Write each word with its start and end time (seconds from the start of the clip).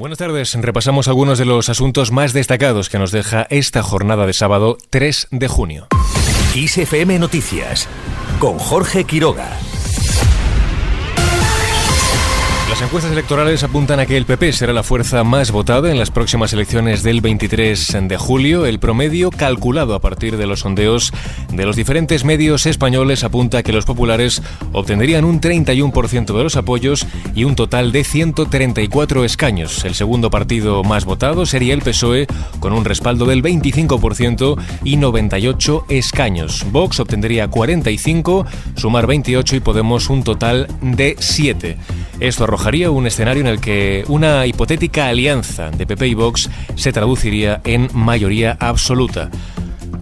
Buenas 0.00 0.16
tardes. 0.16 0.54
Repasamos 0.54 1.08
algunos 1.08 1.38
de 1.38 1.44
los 1.44 1.68
asuntos 1.68 2.10
más 2.10 2.32
destacados 2.32 2.88
que 2.88 2.98
nos 2.98 3.12
deja 3.12 3.46
esta 3.50 3.82
jornada 3.82 4.24
de 4.24 4.32
sábado 4.32 4.78
3 4.88 5.28
de 5.30 5.46
junio. 5.46 5.88
ISFM 6.54 7.18
Noticias 7.18 7.86
con 8.38 8.58
Jorge 8.58 9.04
Quiroga. 9.04 9.58
Las 12.80 12.88
encuestas 12.88 13.12
electorales 13.12 13.62
apuntan 13.62 14.00
a 14.00 14.06
que 14.06 14.16
el 14.16 14.24
PP 14.24 14.54
será 14.54 14.72
la 14.72 14.82
fuerza 14.82 15.22
más 15.22 15.50
votada 15.50 15.90
en 15.90 15.98
las 15.98 16.10
próximas 16.10 16.54
elecciones 16.54 17.02
del 17.02 17.20
23 17.20 17.98
de 18.04 18.16
julio. 18.16 18.64
El 18.64 18.78
promedio, 18.78 19.30
calculado 19.30 19.94
a 19.94 20.00
partir 20.00 20.38
de 20.38 20.46
los 20.46 20.60
sondeos 20.60 21.12
de 21.52 21.66
los 21.66 21.76
diferentes 21.76 22.24
medios 22.24 22.64
españoles, 22.64 23.22
apunta 23.22 23.58
a 23.58 23.62
que 23.62 23.74
los 23.74 23.84
populares 23.84 24.40
obtendrían 24.72 25.26
un 25.26 25.42
31% 25.42 26.34
de 26.34 26.42
los 26.42 26.56
apoyos 26.56 27.06
y 27.34 27.44
un 27.44 27.54
total 27.54 27.92
de 27.92 28.02
134 28.02 29.26
escaños. 29.26 29.84
El 29.84 29.94
segundo 29.94 30.30
partido 30.30 30.82
más 30.82 31.04
votado 31.04 31.44
sería 31.44 31.74
el 31.74 31.82
PSOE, 31.82 32.28
con 32.60 32.72
un 32.72 32.86
respaldo 32.86 33.26
del 33.26 33.42
25% 33.42 34.56
y 34.84 34.96
98 34.96 35.84
escaños. 35.90 36.64
Vox 36.72 36.98
obtendría 36.98 37.46
45, 37.46 38.46
Sumar 38.76 39.06
28 39.06 39.56
y 39.56 39.60
Podemos 39.60 40.08
un 40.08 40.24
total 40.24 40.66
de 40.80 41.16
7. 41.18 41.76
Esto 42.20 42.44
arrojaría 42.44 42.90
un 42.90 43.06
escenario 43.06 43.40
en 43.40 43.46
el 43.46 43.60
que 43.60 44.04
una 44.08 44.46
hipotética 44.46 45.08
alianza 45.08 45.70
de 45.70 45.86
PP 45.86 46.08
y 46.08 46.14
Vox 46.14 46.50
se 46.74 46.92
traduciría 46.92 47.62
en 47.64 47.88
mayoría 47.94 48.58
absoluta. 48.60 49.30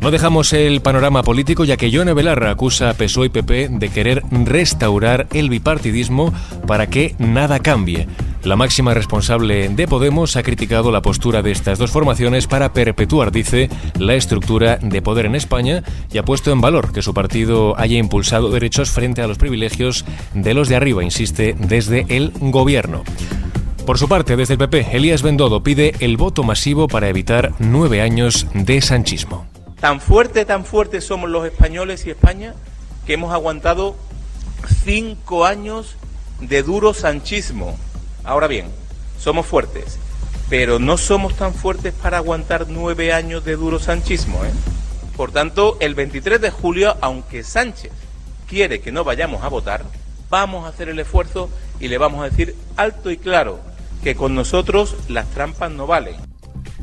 No 0.00 0.10
dejamos 0.10 0.52
el 0.52 0.80
panorama 0.80 1.22
político 1.22 1.64
ya 1.64 1.76
que 1.76 1.92
Yone 1.92 2.14
Belarra 2.14 2.50
acusa 2.50 2.90
a 2.90 2.94
PSOE 2.94 3.26
y 3.26 3.28
PP 3.30 3.68
de 3.70 3.88
querer 3.88 4.22
restaurar 4.32 5.28
el 5.32 5.48
bipartidismo 5.48 6.34
para 6.66 6.88
que 6.88 7.14
nada 7.18 7.60
cambie. 7.60 8.08
La 8.48 8.56
máxima 8.56 8.94
responsable 8.94 9.68
de 9.68 9.86
Podemos 9.86 10.34
ha 10.36 10.42
criticado 10.42 10.90
la 10.90 11.02
postura 11.02 11.42
de 11.42 11.50
estas 11.50 11.78
dos 11.78 11.90
formaciones 11.90 12.46
para 12.46 12.72
perpetuar, 12.72 13.30
dice, 13.30 13.68
la 13.98 14.14
estructura 14.14 14.78
de 14.80 15.02
poder 15.02 15.26
en 15.26 15.34
España 15.34 15.84
y 16.10 16.16
ha 16.16 16.22
puesto 16.22 16.50
en 16.50 16.62
valor 16.62 16.90
que 16.90 17.02
su 17.02 17.12
partido 17.12 17.78
haya 17.78 17.98
impulsado 17.98 18.50
derechos 18.50 18.88
frente 18.88 19.20
a 19.20 19.26
los 19.26 19.36
privilegios 19.36 20.06
de 20.32 20.54
los 20.54 20.70
de 20.70 20.76
arriba, 20.76 21.04
insiste, 21.04 21.56
desde 21.58 22.06
el 22.08 22.32
gobierno. 22.40 23.04
Por 23.84 23.98
su 23.98 24.08
parte, 24.08 24.34
desde 24.34 24.54
el 24.54 24.58
PP, 24.60 24.96
Elías 24.96 25.20
Bendodo 25.20 25.62
pide 25.62 25.92
el 26.00 26.16
voto 26.16 26.42
masivo 26.42 26.88
para 26.88 27.10
evitar 27.10 27.52
nueve 27.58 28.00
años 28.00 28.46
de 28.54 28.80
sanchismo. 28.80 29.44
Tan 29.78 30.00
fuerte, 30.00 30.46
tan 30.46 30.64
fuerte 30.64 31.02
somos 31.02 31.28
los 31.28 31.44
españoles 31.44 32.06
y 32.06 32.10
España 32.12 32.54
que 33.04 33.12
hemos 33.12 33.30
aguantado 33.34 33.94
cinco 34.86 35.44
años 35.44 35.96
de 36.40 36.62
duro 36.62 36.94
sanchismo 36.94 37.76
Ahora 38.28 38.46
bien, 38.46 38.66
somos 39.18 39.46
fuertes, 39.46 39.98
pero 40.50 40.78
no 40.78 40.98
somos 40.98 41.34
tan 41.34 41.54
fuertes 41.54 41.94
para 41.94 42.18
aguantar 42.18 42.66
nueve 42.68 43.10
años 43.14 43.42
de 43.42 43.56
duro 43.56 43.78
sanchismo. 43.78 44.44
¿eh? 44.44 44.50
Por 45.16 45.32
tanto, 45.32 45.78
el 45.80 45.94
23 45.94 46.38
de 46.38 46.50
julio, 46.50 46.94
aunque 47.00 47.42
Sánchez 47.42 47.90
quiere 48.46 48.82
que 48.82 48.92
no 48.92 49.02
vayamos 49.02 49.42
a 49.44 49.48
votar, 49.48 49.82
vamos 50.28 50.66
a 50.66 50.68
hacer 50.68 50.90
el 50.90 50.98
esfuerzo 50.98 51.48
y 51.80 51.88
le 51.88 51.96
vamos 51.96 52.20
a 52.20 52.28
decir 52.28 52.54
alto 52.76 53.10
y 53.10 53.16
claro 53.16 53.60
que 54.04 54.14
con 54.14 54.34
nosotros 54.34 54.94
las 55.08 55.26
trampas 55.30 55.70
no 55.70 55.86
valen. 55.86 56.16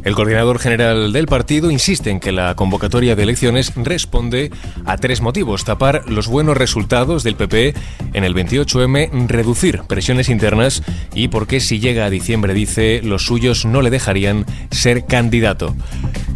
El 0.05 0.13
coordinador 0.13 0.59
general 0.59 1.11
del 1.11 1.25
partido 1.25 1.71
insiste 1.71 2.11
en 2.11 2.19
que 2.19 2.31
la 2.31 2.55
convocatoria 2.55 3.15
de 3.15 3.23
elecciones 3.23 3.73
responde 3.75 4.51
a 4.85 4.97
tres 4.97 5.19
motivos. 5.19 5.65
Tapar 5.65 6.07
los 6.07 6.27
buenos 6.27 6.55
resultados 6.55 7.23
del 7.23 7.35
PP 7.35 7.73
en 8.13 8.23
el 8.23 8.35
28M, 8.35 9.27
reducir 9.27 9.81
presiones 9.87 10.29
internas 10.29 10.83
y 11.15 11.29
porque 11.29 11.59
si 11.59 11.79
llega 11.79 12.05
a 12.05 12.11
diciembre, 12.11 12.53
dice, 12.53 13.01
los 13.03 13.25
suyos 13.25 13.65
no 13.65 13.81
le 13.81 13.89
dejarían 13.89 14.45
ser 14.69 15.07
candidato. 15.07 15.75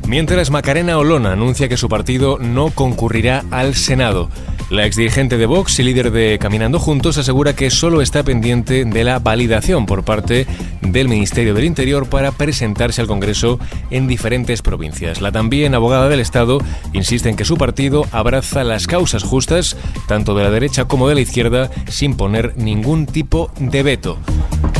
Mientras 0.10 0.50
Macarena 0.50 0.98
Olona 0.98 1.34
anuncia 1.34 1.70
que 1.70 1.78
su 1.78 1.88
partido 1.88 2.40
no 2.40 2.72
concurrirá 2.72 3.46
al 3.52 3.76
Senado. 3.76 4.32
La 4.72 4.88
exdirigente 4.88 5.38
de 5.38 5.46
Vox 5.46 5.78
y 5.78 5.84
líder 5.84 6.10
de 6.10 6.40
Caminando 6.40 6.80
Juntos 6.80 7.20
asegura 7.20 7.56
que 7.56 7.70
solo 7.70 8.02
está 8.02 8.24
pendiente 8.24 8.86
de 8.86 9.04
la 9.04 9.20
validación 9.20 9.86
por 9.86 10.04
parte 10.04 10.48
del 10.82 11.10
Ministerio 11.10 11.54
del 11.54 11.66
Interior 11.66 12.10
para 12.10 12.32
presentarse 12.32 13.02
al 13.02 13.08
Congreso 13.08 13.60
en 13.92 14.08
diferentes 14.08 14.64
provincias. 14.64 15.22
La 15.22 15.32
también 15.32 15.76
abogada 15.76 16.10
del 16.10 16.22
Estado 16.22 16.58
insiste 16.92 17.30
en 17.30 17.36
que 17.36 17.46
su 17.46 17.58
partido 17.58 18.08
abraza 18.12 18.64
las 18.64 18.88
causas 18.88 19.22
justas, 19.22 19.78
tanto 20.08 20.34
de 20.34 20.44
la 20.44 20.50
derecha 20.50 20.86
como 20.86 21.08
de 21.08 21.14
la 21.14 21.22
izquierda, 21.22 21.70
sin 21.88 22.18
poner 22.18 22.58
ningún 22.58 23.06
tipo 23.06 23.52
de 23.60 23.84
veto. 23.84 24.18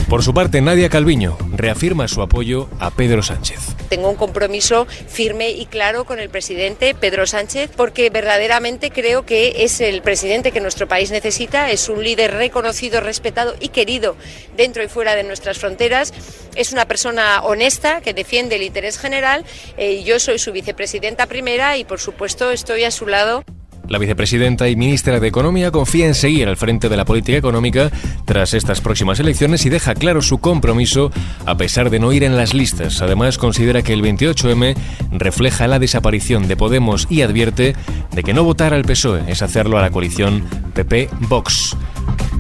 Por 0.10 0.24
su 0.24 0.34
parte, 0.34 0.60
Nadia 0.60 0.90
Calviño 0.90 1.38
reafirma 1.56 2.08
su 2.08 2.24
apoyo 2.24 2.68
a 2.80 2.90
Pedro 2.90 3.22
Sánchez. 3.22 3.69
Tengo 3.90 4.10
un 4.10 4.16
compromiso 4.16 4.86
firme 4.86 5.50
y 5.50 5.66
claro 5.66 6.06
con 6.06 6.20
el 6.20 6.30
presidente 6.30 6.94
Pedro 6.94 7.28
Sánchez 7.28 7.72
porque 7.76 8.10
verdaderamente 8.10 8.92
creo 8.92 9.26
que 9.26 9.64
es 9.64 9.82
el 9.82 10.02
presidente 10.02 10.52
que 10.52 10.62
nuestro 10.62 10.88
país 10.88 11.12
necesita, 11.12 11.72
es 11.72 11.90
un 11.90 12.04
líder 12.04 12.36
reconocido, 12.36 13.02
respetado 13.02 13.56
y 13.60 13.70
querido 13.70 14.16
dentro 14.56 14.84
y 14.84 14.88
fuera 14.88 15.16
de 15.16 15.24
nuestras 15.24 15.58
fronteras, 15.58 16.14
es 16.56 16.72
una 16.72 16.86
persona 16.86 17.42
honesta 17.44 18.02
que 18.02 18.14
defiende 18.14 18.56
el 18.56 18.64
interés 18.64 18.98
general, 18.98 19.46
eh, 19.78 20.04
yo 20.04 20.20
soy 20.20 20.40
su 20.40 20.52
vicepresidenta 20.52 21.26
primera 21.26 21.78
y 21.78 21.84
por 21.84 22.00
supuesto 22.00 22.52
estoy 22.52 22.84
a 22.84 22.92
su 22.92 23.08
lado. 23.08 23.44
La 23.90 23.98
vicepresidenta 23.98 24.70
y 24.70 24.76
ministra 24.76 25.20
de 25.20 25.28
Economía 25.28 25.72
confía 25.72 26.06
en 26.06 26.14
seguir 26.14 26.48
al 26.48 26.58
frente 26.58 26.90
de 26.90 26.98
la 26.98 27.06
política 27.06 27.40
económica 27.40 27.92
tras 28.24 28.54
estas 28.54 28.82
próximas 28.82 29.20
elecciones 29.20 29.66
y 29.66 29.70
deja 29.70 29.96
claro 29.96 30.22
su 30.22 30.38
compromiso 30.38 31.12
a 31.48 31.58
pesar 31.58 31.90
de 31.90 32.00
no 32.00 32.14
ir 32.14 32.24
en 32.24 32.38
las 32.38 32.54
listas. 32.54 33.02
Además, 33.02 33.40
considera 33.40 33.82
que 33.82 33.94
el 33.94 34.04
28M 34.04 34.76
refleja 35.12 35.68
la 35.68 35.80
desaparición 35.80 36.48
de 36.48 36.56
Podemos 36.56 37.08
y 37.10 37.24
advierte 37.24 37.76
de 38.12 38.24
que 38.24 38.34
no 38.34 38.44
votar 38.44 38.76
al 38.76 38.86
PSOE 38.86 39.24
es 39.28 39.42
hacerlo 39.42 39.80
a 39.80 39.82
la 39.82 39.90
coalición 39.90 40.44
PP-Vox. 40.76 41.76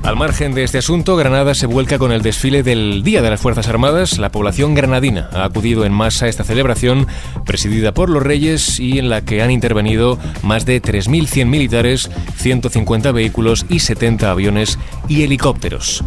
Al 0.03 0.15
margen 0.15 0.53
de 0.53 0.63
este 0.63 0.77
asunto, 0.77 1.15
Granada 1.15 1.53
se 1.53 1.67
vuelca 1.67 1.99
con 1.99 2.11
el 2.11 2.21
desfile 2.21 2.63
del 2.63 3.03
Día 3.03 3.21
de 3.21 3.29
las 3.29 3.41
Fuerzas 3.41 3.67
Armadas. 3.67 4.17
La 4.17 4.31
población 4.31 4.73
granadina 4.73 5.29
ha 5.33 5.43
acudido 5.43 5.85
en 5.85 5.93
masa 5.93 6.25
a 6.25 6.29
esta 6.29 6.43
celebración, 6.43 7.05
presidida 7.45 7.93
por 7.93 8.09
los 8.09 8.23
Reyes 8.23 8.79
y 8.79 8.97
en 8.97 9.09
la 9.09 9.21
que 9.21 9.41
han 9.41 9.51
intervenido 9.51 10.17
más 10.41 10.65
de 10.65 10.81
3.100 10.81 11.45
militares, 11.45 12.09
150 12.37 13.11
vehículos 13.11 13.65
y 13.69 13.79
70 13.79 14.31
aviones 14.31 14.79
y 15.07 15.23
helicópteros. 15.23 16.03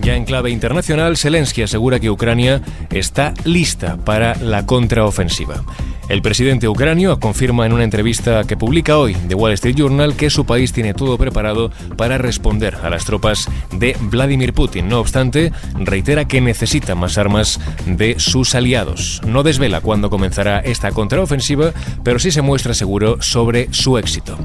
Ya 0.00 0.16
en 0.16 0.24
clave 0.24 0.50
internacional, 0.50 1.16
Zelensky 1.16 1.62
asegura 1.62 2.00
que 2.00 2.10
Ucrania 2.10 2.62
está 2.90 3.34
lista 3.44 3.98
para 3.98 4.34
la 4.36 4.66
contraofensiva. 4.66 5.62
El 6.08 6.20
presidente 6.20 6.68
ucranio 6.68 7.18
confirma 7.18 7.64
en 7.64 7.72
una 7.72 7.84
entrevista 7.84 8.44
que 8.44 8.56
publica 8.56 8.98
hoy 8.98 9.14
The 9.14 9.34
Wall 9.34 9.52
Street 9.52 9.76
Journal 9.76 10.16
que 10.16 10.30
su 10.30 10.44
país 10.44 10.72
tiene 10.72 10.94
todo 10.94 11.16
preparado 11.16 11.70
para 11.96 12.18
responder 12.18 12.76
a 12.82 12.90
las 12.90 13.04
tropas 13.04 13.48
de 13.70 13.96
Vladimir 14.00 14.52
Putin. 14.52 14.88
No 14.88 15.00
obstante, 15.00 15.52
reitera 15.74 16.26
que 16.26 16.40
necesita 16.40 16.94
más 16.94 17.18
armas 17.18 17.60
de 17.86 18.18
sus 18.18 18.54
aliados. 18.54 19.20
No 19.26 19.42
desvela 19.42 19.80
cuándo 19.80 20.10
comenzará 20.10 20.58
esta 20.60 20.90
contraofensiva, 20.90 21.72
pero 22.02 22.18
sí 22.18 22.30
se 22.30 22.42
muestra 22.42 22.74
seguro 22.74 23.22
sobre 23.22 23.72
su 23.72 23.96
éxito. 23.96 24.38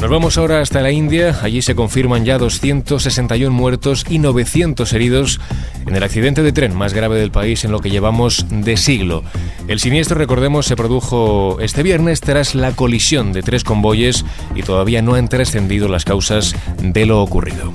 Nos 0.00 0.10
vamos 0.10 0.38
ahora 0.38 0.60
hasta 0.60 0.80
la 0.80 0.92
India. 0.92 1.36
Allí 1.42 1.60
se 1.60 1.74
confirman 1.74 2.24
ya 2.24 2.38
261 2.38 3.50
muertos 3.50 4.04
y 4.08 4.20
900 4.20 4.92
heridos 4.92 5.40
en 5.86 5.96
el 5.96 6.04
accidente 6.04 6.44
de 6.44 6.52
tren 6.52 6.74
más 6.76 6.94
grave 6.94 7.18
del 7.18 7.32
país 7.32 7.64
en 7.64 7.72
lo 7.72 7.80
que 7.80 7.90
llevamos 7.90 8.46
de 8.48 8.76
siglo. 8.76 9.24
El 9.66 9.80
siniestro, 9.80 10.16
recordemos, 10.16 10.66
se 10.66 10.76
produjo 10.76 11.58
este 11.60 11.82
viernes 11.82 12.20
tras 12.20 12.54
la 12.54 12.72
colisión 12.72 13.32
de 13.32 13.42
tres 13.42 13.64
convoyes 13.64 14.24
y 14.54 14.62
todavía 14.62 15.02
no 15.02 15.14
han 15.14 15.28
trascendido 15.28 15.88
las 15.88 16.04
causas 16.04 16.54
de 16.80 17.04
lo 17.04 17.20
ocurrido. 17.20 17.72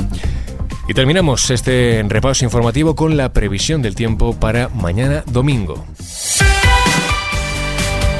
Y 0.87 0.93
terminamos 0.93 1.49
este 1.49 2.05
repaso 2.07 2.45
informativo 2.45 2.95
con 2.95 3.17
la 3.17 3.33
previsión 3.33 3.81
del 3.81 3.95
tiempo 3.95 4.33
para 4.33 4.69
mañana 4.69 5.23
domingo. 5.27 5.85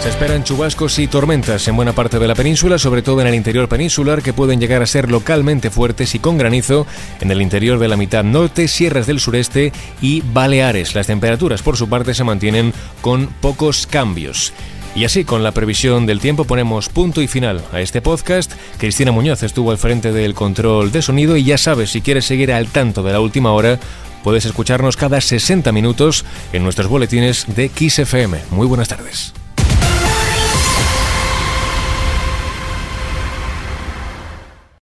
Se 0.03 0.09
esperan 0.09 0.43
chubascos 0.43 0.99
y 0.99 1.07
tormentas 1.07 1.65
en 1.69 1.77
buena 1.77 1.93
parte 1.93 2.19
de 2.19 2.27
la 2.27 2.35
península, 2.35 2.77
sobre 2.77 3.01
todo 3.01 3.21
en 3.21 3.27
el 3.27 3.35
interior 3.35 3.69
peninsular, 3.69 4.21
que 4.21 4.33
pueden 4.33 4.59
llegar 4.59 4.81
a 4.81 4.85
ser 4.85 5.09
localmente 5.09 5.69
fuertes 5.69 6.13
y 6.13 6.19
con 6.19 6.37
granizo 6.37 6.85
en 7.21 7.31
el 7.31 7.41
interior 7.41 7.79
de 7.79 7.87
la 7.87 7.95
mitad 7.95 8.21
norte, 8.25 8.67
sierras 8.67 9.07
del 9.07 9.21
sureste 9.21 9.71
y 10.01 10.19
Baleares. 10.19 10.93
Las 10.93 11.07
temperaturas, 11.07 11.61
por 11.61 11.77
su 11.77 11.87
parte, 11.87 12.13
se 12.13 12.25
mantienen 12.25 12.73
con 12.99 13.27
pocos 13.27 13.87
cambios. 13.87 14.51
Y 14.93 15.05
así, 15.05 15.23
con 15.23 15.41
la 15.41 15.53
previsión 15.53 16.05
del 16.05 16.19
tiempo, 16.19 16.43
ponemos 16.43 16.89
punto 16.89 17.21
y 17.21 17.29
final 17.29 17.63
a 17.71 17.79
este 17.79 18.01
podcast. 18.01 18.51
Cristina 18.79 19.13
Muñoz 19.13 19.41
estuvo 19.41 19.71
al 19.71 19.77
frente 19.77 20.11
del 20.11 20.33
control 20.33 20.91
de 20.91 21.01
sonido 21.01 21.37
y 21.37 21.45
ya 21.45 21.57
sabes, 21.57 21.91
si 21.91 22.01
quieres 22.01 22.25
seguir 22.25 22.51
al 22.51 22.67
tanto 22.67 23.03
de 23.03 23.13
la 23.13 23.21
última 23.21 23.53
hora, 23.53 23.79
puedes 24.21 24.43
escucharnos 24.43 24.97
cada 24.97 25.21
60 25.21 25.71
minutos 25.71 26.25
en 26.51 26.61
nuestros 26.63 26.89
boletines 26.89 27.45
de 27.55 27.69
XFM. 27.69 28.37
Muy 28.51 28.67
buenas 28.67 28.89
tardes. 28.89 29.33